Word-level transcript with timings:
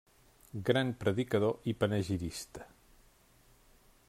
Gran 0.69 0.89
predicador 1.03 1.55
i 1.73 1.75
panegirista. 1.83 2.67